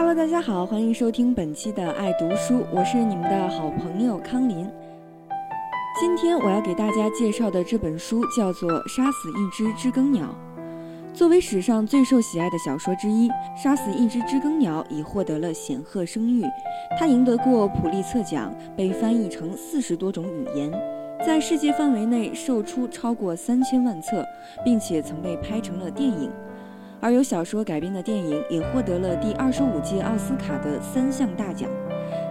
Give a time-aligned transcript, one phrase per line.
[0.00, 4.68] 大家好，欢迎收听本期的《爱读书》，我是你们的好朋友康林。
[6.00, 10.24] 今天我要给大家介绍的这本书叫做《杀死一只知更鸟》。
[11.14, 16.42] 作为史上最受喜爱的小说之一，《杀死一只知更鸟》已获得了显赫声誉。
[16.98, 20.70] 它赢得过普利策奖，被翻译成四十多种语言，
[21.24, 24.26] 在世界范围内售出超过三千万册，
[24.64, 26.30] 并且曾被拍成了电影。
[27.00, 31.68] 而由小说改编的电影也获得了第二十五届奥斯卡的三项大奖，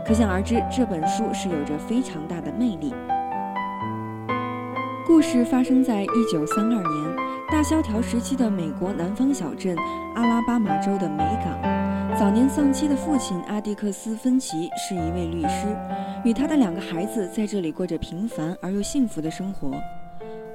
[0.05, 2.93] 可想而知，这本书是有着非常大的魅力。
[5.07, 7.15] 故事发生在一九三二年
[7.51, 9.75] 大萧条时期的美国南方小镇
[10.13, 11.79] 阿拉巴马州的梅港。
[12.17, 15.65] 早年丧妻的父亲阿迪克斯·芬奇是一位律师，
[16.23, 19.71] 与他的两个孩子在这里过着平凡而又幸福的生活。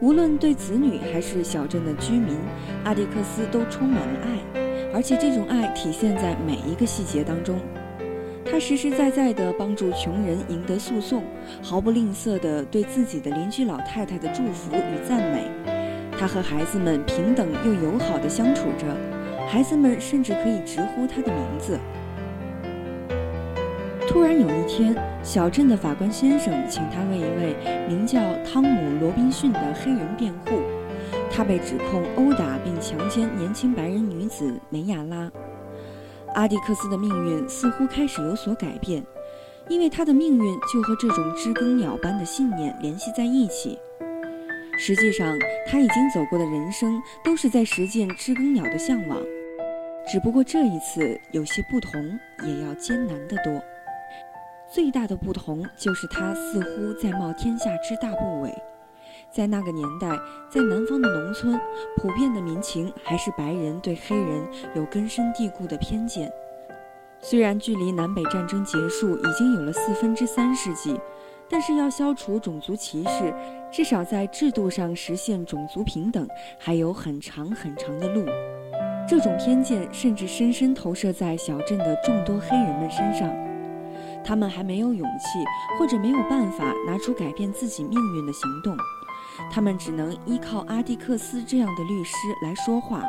[0.05, 2.37] 无论对子女还是小镇的居民，
[2.85, 4.61] 阿迪克斯都充满了爱，
[4.93, 7.59] 而且这种爱体现在每一个细节当中。
[8.45, 11.23] 他实实在在地帮助穷人赢得诉讼，
[11.63, 15.51] 毫不吝啬地对自己的邻居老太太的祝福与赞美。
[16.19, 18.85] 他和孩子们平等又友好地相处着，
[19.49, 21.79] 孩子们甚至可以直呼他的名字。
[24.07, 27.57] 突然有一天，小镇的法官先生请他为一位
[27.89, 28.69] 名叫汤姆·
[29.01, 30.61] 罗宾逊的黑人辩护。
[31.31, 35.31] 他被指控殴打并强奸年轻白人女子梅亚拉。
[36.35, 39.05] 阿迪克斯的命运似乎开始有所改变，
[39.69, 43.79] 因为他的命运就和这种知更鸟般的信念联系在一起。
[44.79, 49.19] 实际上，他已经走过的人生都是在实践知更鸟的向往，
[50.07, 51.93] 只不过这一次有些不同，
[52.47, 53.63] 也要艰难得多。
[54.74, 58.52] 最大的不同就是他似乎在冒天下之大不韪。
[59.30, 60.08] 在那个年代，
[60.51, 61.57] 在南方的农村，
[61.96, 66.29] 普遍的民情还是白人对黑人有根深蒂固的偏见。
[67.20, 71.01] 虽然距离南北战争结束已经有了四分之三世纪，
[71.48, 73.33] 但是要消除种族歧视，
[73.70, 76.27] 至少在制度上实现种族平等，
[76.58, 78.27] 还有很长很长的路。
[79.08, 83.44] 这种偏见甚至深深投射在小镇的众多黑人们身上。
[84.24, 85.45] 他们还没有勇气，
[85.79, 88.77] 或者没有办法拿出改变自己命运的行动，
[89.52, 93.02] 他们只能依靠阿蒂克斯这样的律师来说话。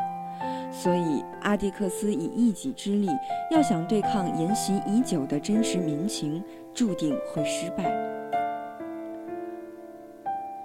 [0.71, 3.07] 所以，阿蒂克斯以一己之力
[3.49, 6.43] 要想对抗沿袭已久的真实民情，
[6.73, 7.85] 注定会失败。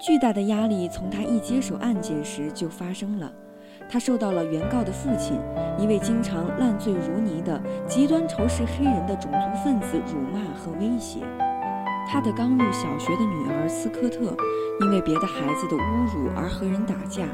[0.01, 3.33] 巨大的压力从他一接手案件时就发生了。
[3.91, 5.41] 他受到了原告的父亲，
[5.77, 11.21] 一位经常烂醉如泥的极端仇视黑人的种族分子辱骂和威胁。
[12.09, 14.37] 他的刚入小学的女儿斯科特，
[14.81, 17.27] 因为别的孩子的侮辱而和人打架。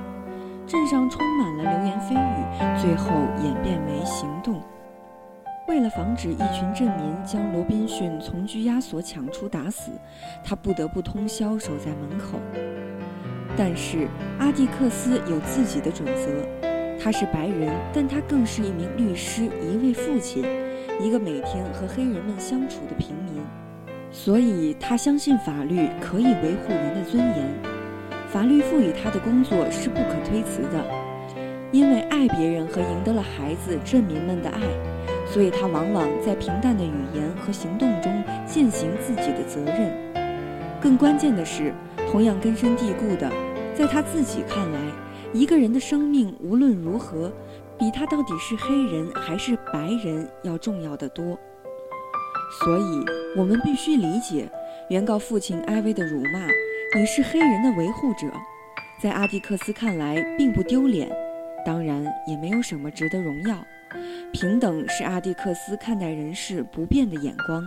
[0.66, 3.10] 镇上充满了流言蜚语，最后
[3.44, 4.60] 演变为行动。
[5.68, 9.92] 为了防止一群镇民将罗宾逊从拘押所抢出打死，
[10.42, 12.38] 他不得不通宵守在门口。
[13.56, 14.06] 但是
[14.38, 16.28] 阿蒂克斯有自己的准则，
[17.02, 20.44] 他是白人，但他更是一名律师，一位父亲，
[21.00, 23.42] 一个每天和黑人们相处的平民，
[24.10, 27.46] 所以他相信法律可以维护人的尊严，
[28.28, 30.84] 法律赋予他的工作是不可推辞的，
[31.72, 34.60] 因为爱别人和赢得了孩子镇民们的爱，
[35.26, 39.90] 所以他往往在平淡的语言和行动中践行自己的责任。
[40.78, 41.72] 更关键的是，
[42.10, 43.30] 同样根深蒂固的。
[43.76, 44.80] 在他自己看来，
[45.34, 47.30] 一个人的生命无论如何，
[47.78, 51.38] 比他到底是黑人还是白人要重要的多。
[52.58, 53.04] 所以，
[53.36, 54.50] 我们必须理解
[54.88, 56.46] 原告父亲艾薇的辱骂。
[56.98, 58.26] 你是黑人的维护者，
[59.02, 61.10] 在阿迪克斯看来并不丢脸，
[61.66, 63.58] 当然也没有什么值得荣耀。
[64.32, 67.62] 平等是阿迪克斯看待人事不变的眼光。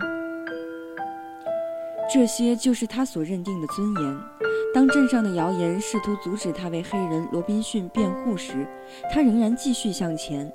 [2.12, 4.49] 这些就是他所认定的尊严。
[4.72, 8.66] 当镇上的谣言试图阻止他为黑人罗宾逊辩护时，
[9.12, 10.50] 他仍然继续向前。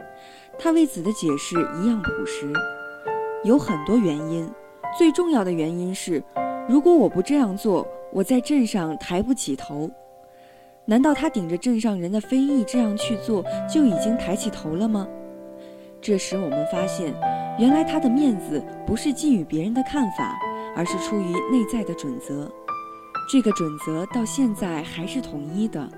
[0.57, 2.51] 他为此的解释一样朴实，
[3.43, 4.49] 有很多原因。
[4.97, 6.23] 最重要的原因是，
[6.69, 9.89] 如果我不这样做，我在镇上抬不起头。
[10.85, 15.05] 难道他顶着镇上人的非议这样去做，就已经抬起头了吗？
[15.99, 17.13] 这时我们发现，
[17.59, 20.39] 原来他的面子不是基于别人的看法，
[20.73, 22.49] 而是出于内在的准则。
[23.27, 25.89] 这个准则到现在还是统一的，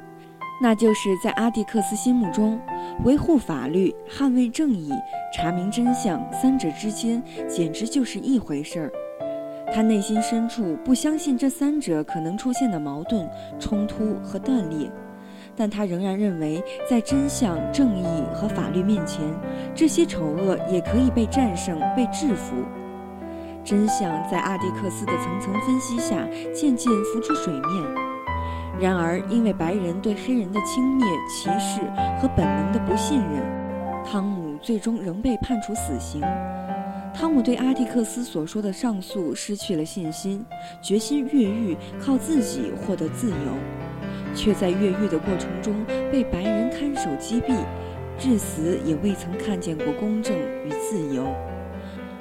[0.62, 2.60] 那就是在阿蒂克斯心目中，
[3.04, 4.92] 维护法律、捍卫正义、
[5.34, 8.92] 查明真相三者之间简直就是一回事儿。
[9.74, 13.30] 他内心深处不相信这三者可能出现的矛盾、
[13.60, 14.90] 冲突和断裂，
[15.54, 19.22] 但他仍然认为，在真相、正义和法律面前，
[19.76, 22.56] 这些丑恶也可以被战胜、被制服。
[23.68, 26.26] 真相在阿迪克斯的层层分析下
[26.56, 27.84] 渐渐浮出水面。
[28.80, 31.82] 然而，因为白人对黑人的轻蔑、歧视
[32.22, 36.22] 和本能的不信任，汤姆最终仍被判处死刑。
[37.14, 40.46] 汤姆对阿迪克斯所说的上诉失去了信心，
[40.82, 43.36] 决心越狱，靠自己获得自由，
[44.34, 47.54] 却在越狱的过程中被白人看守击毙，
[48.18, 51.26] 至死也未曾看见过公正与自由。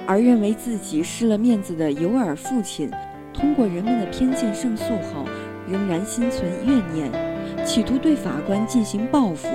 [0.07, 2.89] 而认为自己失了面子的尤尔父亲，
[3.33, 5.25] 通过人们的偏见胜诉后，
[5.69, 7.11] 仍然心存怨念，
[7.65, 9.49] 企图对法官进行报复，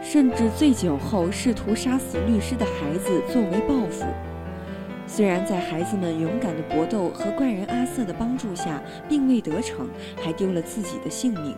[0.00, 4.04] 甚至醉酒后试图杀死律师的孩子作为报复。
[5.04, 9.88] 虽然在孩子们勇敢的搏斗和怪人阿瑟的帮助下，并未得逞，
[10.22, 11.56] 还丢了自己的性命。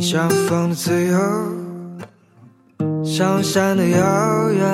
[0.00, 1.18] 像风的自由，
[3.04, 4.66] 像山的遥远。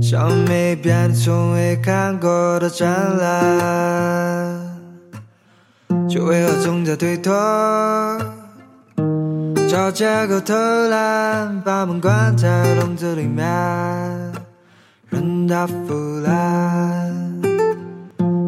[0.00, 2.88] 像没变、从未看过的展
[3.18, 4.78] 览，
[6.08, 7.32] 却为何总在推脱？
[9.68, 10.54] 找借口偷
[10.88, 13.44] 懒，把门关在笼子里面，
[15.10, 17.14] 任它腐烂。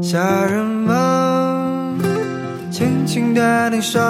[0.01, 1.99] 夏日梦，
[2.71, 4.01] 轻轻对你说，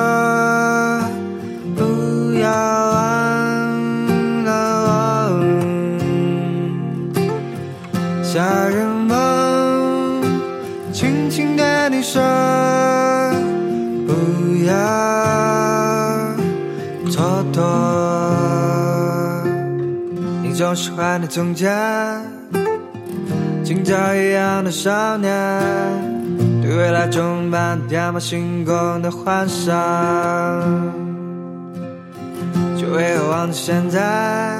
[21.30, 21.70] 从前，
[23.62, 25.30] 今朝一样的少年，
[26.62, 29.76] 对未来充满天马行空的幻想，
[32.78, 34.58] 却为何忘记现在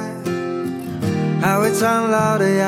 [1.41, 2.63] 还未苍老的眼？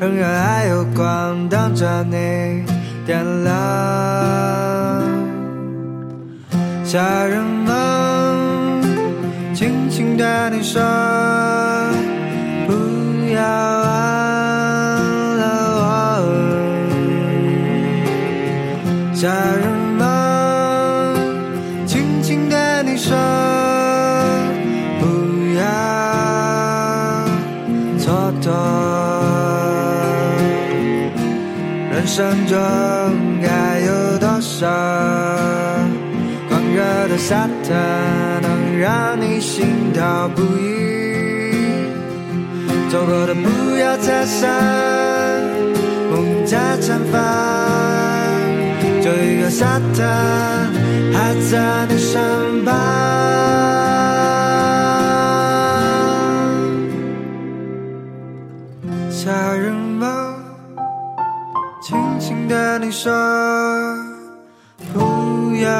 [0.00, 2.64] 仍然还有光等着你
[3.04, 3.54] 点亮。
[6.82, 8.82] 夏日梦，
[9.54, 10.80] 轻轻对你说，
[13.36, 13.86] 要忘
[15.36, 15.42] 了
[15.78, 15.84] 我。
[19.14, 19.62] 夏日
[19.98, 20.02] 梦，
[21.86, 23.14] 轻轻对你说，
[25.00, 25.04] 不
[25.58, 25.62] 要
[27.98, 28.04] 蹉
[28.42, 28.44] 跎。
[31.92, 32.56] 人生中
[33.42, 34.66] 该有多少
[36.48, 37.76] 狂热的夏天，
[38.42, 40.75] 能让你心跳不已？
[42.88, 44.48] 走过的不要再闪，
[46.10, 47.20] 梦在绽放。
[49.02, 50.72] 就一个沙滩
[51.12, 52.74] 还在你身旁，
[59.10, 60.06] 夏日梦。
[61.82, 63.12] 轻轻对你说，
[64.92, 65.70] 不要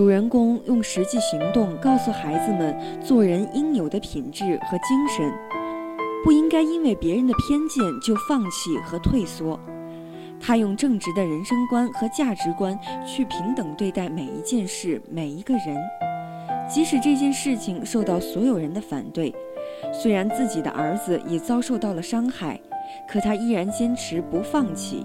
[0.00, 5.30] 主人公用实际行动告诉孩子们做人应有的品质和精神，
[6.24, 9.60] 不应该因为别人的偏见就放弃和退缩。
[10.40, 15.76] 他用正直的人生观和价值观去平等对待每一件事、每一个人，
[16.66, 19.30] 即使这件事情受到所有人的反对，
[19.92, 22.58] 虽然自己的儿子也遭受到了伤害，
[23.06, 25.04] 可他依然坚持不放弃，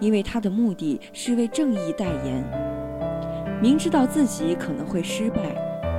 [0.00, 2.73] 因为他的目的是为正义代言。
[3.60, 5.40] 明知道自己可能会失败，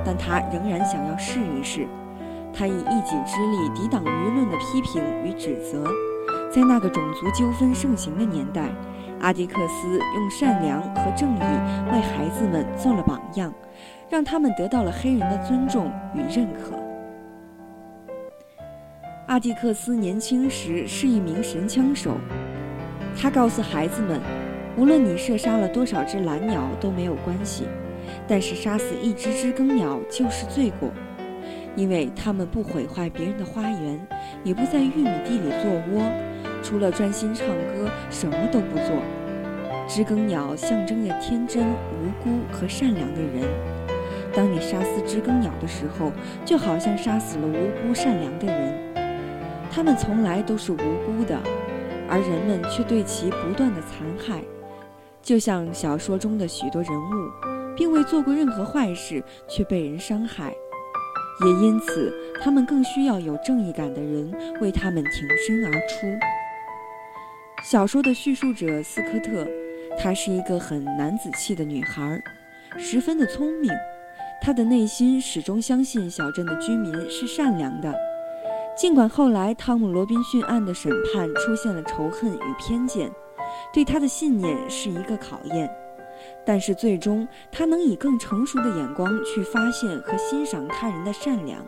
[0.04, 1.86] 但他仍然想要试一试。
[2.52, 5.84] 他以一己之力抵挡舆论的批评与指责。
[6.50, 8.70] 在那个种族纠纷盛行的年代，
[9.20, 11.40] 阿迪克斯用善良和正义
[11.92, 13.52] 为孩子们做了榜样，
[14.08, 16.76] 让他们得到了黑人的尊重与认可。
[19.26, 22.16] 阿迪克斯年轻时是一名神枪手，
[23.20, 24.20] 他告诉孩子们，
[24.76, 27.64] 无论你射杀了多少只蓝鸟都没有关系，
[28.28, 30.90] 但是杀死一只知更鸟就是罪过，
[31.74, 34.06] 因为它们不毁坏别人的花园，
[34.44, 36.02] 也不在玉米地里做窝。
[36.62, 39.02] 除了专心唱歌，什么都不做。
[39.88, 43.48] 知更鸟象征着天真、无辜和善良的人。
[44.34, 46.12] 当你杀死知更鸟的时候，
[46.44, 48.74] 就好像杀死了无辜善良的人。
[49.70, 51.38] 他们从来都是无辜的，
[52.10, 54.42] 而人们却对其不断的残害。
[55.26, 57.30] 就像小说中的许多人物，
[57.76, 60.54] 并未做过任何坏事，却被人伤害。
[61.44, 66.06] 也因此，他们更需要有正义感的人为他们挺身而出。
[67.64, 69.44] 小说的叙述者斯科特，
[69.98, 72.22] 她是一个很男子气的女孩，
[72.78, 73.68] 十分的聪明。
[74.40, 77.92] 她的内心始终相信小镇的居民是善良的，
[78.78, 83.10] 尽管后来汤姆·罗宾逊案的审判出现了仇恨与偏见，
[83.76, 85.70] 对他的信念是一个考验。
[86.46, 91.62] 但是最终，他能以更成熟的眼光去发现和欣赏他人的善良。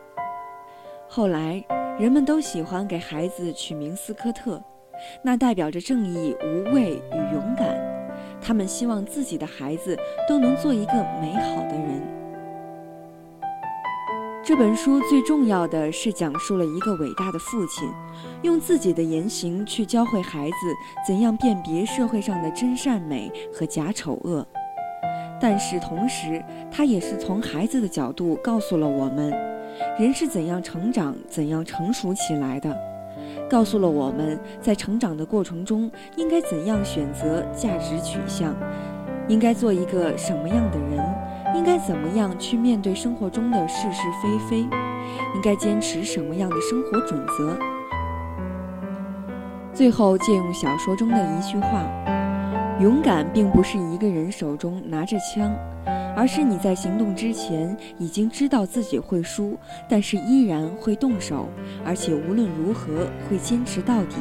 [1.07, 1.62] 后来，
[1.99, 4.59] 人们都喜欢给孩子取名斯科特。
[5.23, 7.79] 那代表着正义、无畏与勇敢。
[8.41, 9.95] 他们希望自己的孩子
[10.27, 12.17] 都能做一个美好的人。
[14.49, 17.87] 这本书最重要的是讲述了一个伟大的父亲，
[18.40, 20.57] 用自己的言行去教会孩子
[21.07, 24.47] 怎样辨别社会上的真善美和假丑恶。
[25.38, 29.31] 但是同时，他也是从孩子的角度告诉了我们，
[29.99, 32.75] 人是怎样成长、怎样成熟起来的。
[33.50, 38.57] 告诉了我们在成长的过程中应该怎样选择价值取向，
[39.28, 40.98] 应该做一个什么样的人，
[41.59, 47.59] 应该怎么样去面对生活中的是是非非，应该坚持什么样的生活准则。
[49.75, 51.85] 最后借用小说中的一句话
[52.81, 55.53] ：“勇敢并不是一个人手中拿着枪。”
[56.17, 59.57] 而是你在行动之前已经知道自己会输，
[59.88, 61.49] 但是依然会动手，
[61.85, 64.17] 而且无论如何会坚持到底。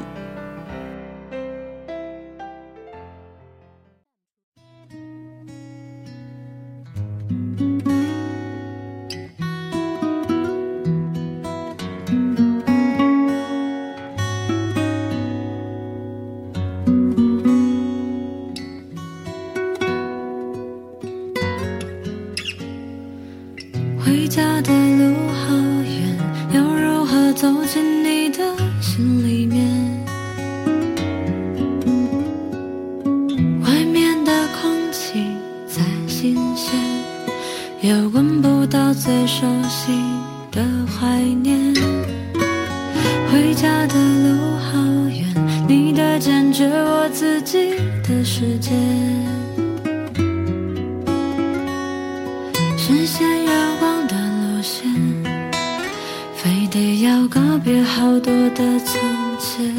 [24.27, 26.17] 回家的路好远，
[26.51, 28.43] 要如何走进你的
[28.81, 29.65] 心里面？
[33.63, 35.24] 外面的空气
[35.65, 36.77] 再新鲜，
[37.79, 39.93] 也闻不到最熟悉
[40.51, 41.74] 的怀念。
[43.31, 48.72] 回家的路好远，你的坚决，我自己的世界。
[52.75, 53.87] 视线遥远。
[54.61, 54.87] 线，
[56.35, 58.99] 非得要告别好多的从
[59.39, 59.73] 前。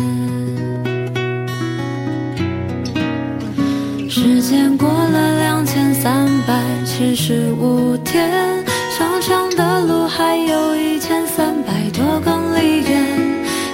[4.09, 8.65] 时间过了两千三百七十五天，
[8.97, 13.07] 长长的路还有一千三百多公里远，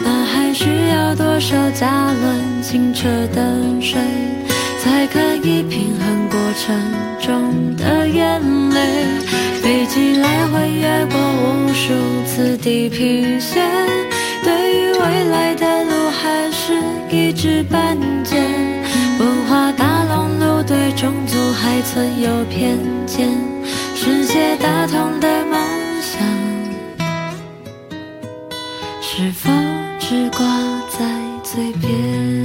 [0.02, 4.00] 那还需要多少加仑清澈的水，
[4.80, 7.13] 才可以平衡过程？
[7.24, 8.38] 中的眼
[8.68, 9.18] 泪，
[9.62, 11.94] 飞机来回越过无数
[12.26, 13.66] 次地平线，
[14.42, 16.74] 对于未来的路还是
[17.10, 18.36] 一知半解。
[19.18, 23.26] 文化大熔炉，对种族还存有偏见，
[23.94, 25.58] 世界大同的梦
[26.02, 26.20] 想。
[29.00, 29.50] 是否
[29.98, 30.46] 只挂
[30.90, 31.06] 在
[31.42, 32.43] 嘴边？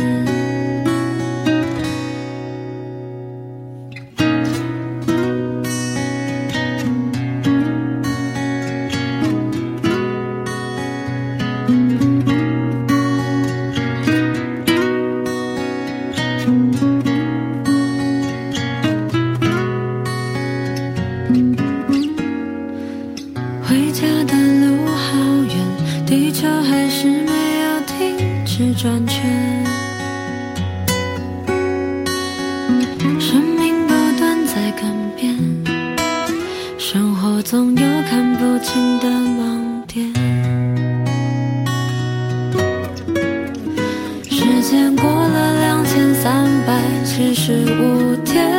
[47.20, 48.50] 百七十五天，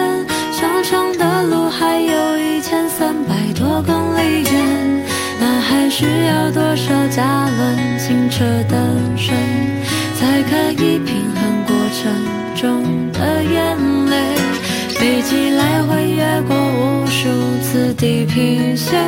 [0.53, 5.05] 上长的路还有一千三百多公里远，
[5.41, 8.77] 那还需要多少加仑清澈的
[9.17, 9.35] 水，
[10.15, 12.13] 才可以平衡过程
[12.55, 13.79] 中的眼
[14.11, 14.37] 泪？
[14.91, 17.31] 飞机来回越过无数
[17.63, 19.03] 次地平线，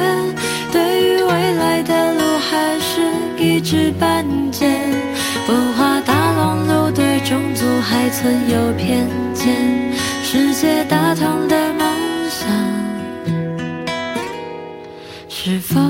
[0.72, 3.02] 对于未来的路还是
[3.36, 4.66] 一知半解。
[7.82, 11.84] 还存有偏见，世界大同的梦
[12.30, 12.48] 想，
[15.28, 15.80] 是否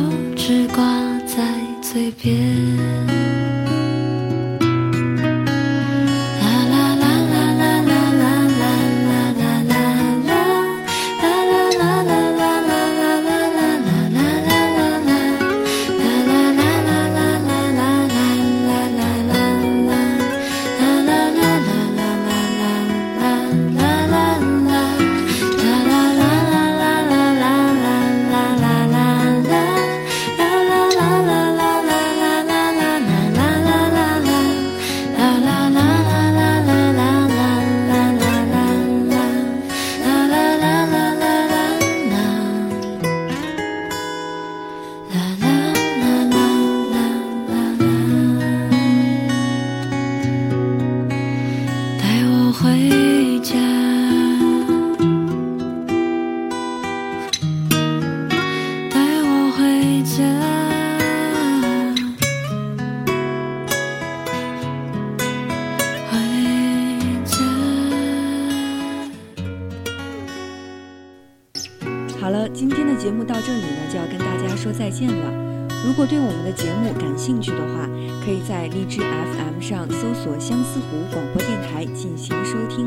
[73.02, 75.66] 节目到这里呢，就要跟大家说再见了。
[75.84, 77.88] 如果对我们的节目感兴趣的话，
[78.24, 82.86] 可以在荔枝 FM 上搜索相思湖广播电台进行收听。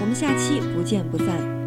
[0.00, 1.61] 我们下期不见不散。